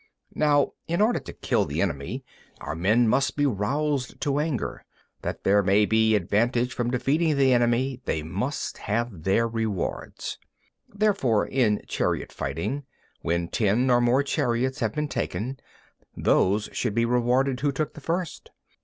16. 0.29 0.39
Now 0.39 0.73
in 0.87 0.99
order 0.99 1.19
to 1.19 1.31
kill 1.31 1.63
the 1.65 1.79
enemy, 1.79 2.23
our 2.59 2.73
men 2.73 3.07
must 3.07 3.35
be 3.35 3.45
roused 3.45 4.19
to 4.21 4.39
anger; 4.39 4.83
that 5.21 5.43
there 5.43 5.61
may 5.61 5.85
be 5.85 6.15
advantage 6.15 6.73
from 6.73 6.89
defeating 6.89 7.37
the 7.37 7.53
enemy, 7.53 8.01
they 8.05 8.23
must 8.23 8.79
have 8.79 9.21
their 9.25 9.47
rewards. 9.47 10.39
17. 10.87 10.99
Therefore 11.01 11.45
in 11.45 11.83
chariot 11.87 12.31
fighting, 12.31 12.83
when 13.21 13.47
ten 13.47 13.91
or 13.91 14.01
more 14.01 14.23
chariots 14.23 14.79
have 14.79 14.93
been 14.95 15.07
taken, 15.07 15.59
those 16.17 16.67
should 16.73 16.95
be 16.95 17.05
rewarded 17.05 17.59
who 17.59 17.71
took 17.71 17.93
the 17.93 18.01
first. 18.01 18.49